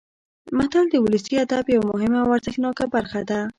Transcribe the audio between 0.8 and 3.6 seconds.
د ولسي ادب یوه مهمه او ارزښتناکه برخه ده